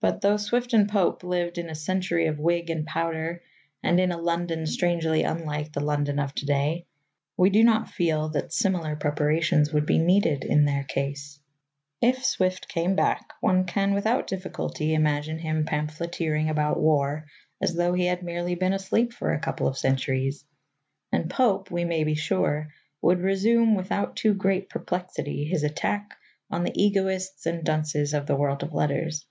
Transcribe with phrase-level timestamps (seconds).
[0.00, 3.42] But though Swift and Pope lived in a century of wig and powder
[3.82, 6.86] and in a London strangely unlike the London of to day,
[7.36, 11.40] we do not feel that similar preparations would be needed in their case.
[12.00, 17.26] If Swift came back, one can without difficulty imagine him pamphleteering about war
[17.60, 20.44] as though he had merely been asleep for a couple of centuries;
[21.10, 22.68] and Pope, we may be sure,
[23.02, 26.14] would resume, without too great perplexity, his attack
[26.52, 29.26] on the egoists and dunces of the world of letters.